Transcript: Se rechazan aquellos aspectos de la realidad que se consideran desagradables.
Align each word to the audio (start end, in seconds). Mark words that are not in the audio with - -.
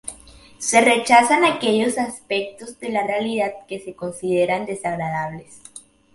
Se 0.57 0.81
rechazan 0.81 1.45
aquellos 1.45 1.99
aspectos 1.99 2.79
de 2.79 2.89
la 2.89 3.05
realidad 3.05 3.51
que 3.67 3.79
se 3.79 3.93
consideran 3.93 4.65
desagradables. 4.65 5.59